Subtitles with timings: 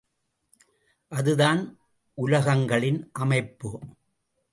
[1.11, 1.79] அதுதான்
[2.13, 3.79] உலகங்களின் அமைப்பு.